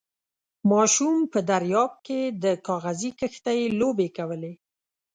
[0.71, 4.53] ماشوم په درياب کې د کاغذي کښتۍ لوبې کولې.